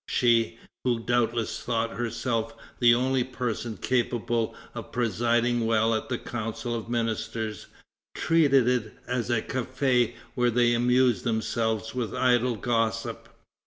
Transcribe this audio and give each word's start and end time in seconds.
She, 0.07 0.57
who 0.83 0.99
doubtless 1.01 1.59
thought 1.61 1.91
herself 1.91 2.55
the 2.79 2.95
only 2.95 3.23
person 3.23 3.77
capable 3.77 4.55
of 4.73 4.91
presiding 4.91 5.67
well 5.67 5.93
at 5.93 6.09
the 6.09 6.17
council 6.17 6.73
of 6.73 6.89
ministers, 6.89 7.67
treated 8.15 8.67
it 8.67 8.93
as 9.05 9.29
a 9.29 9.43
"café 9.43 10.15
where 10.33 10.49
they 10.49 10.73
amused 10.73 11.23
themselves 11.23 11.93
with 11.93 12.15
idle 12.15 12.55
gossip." 12.55 13.29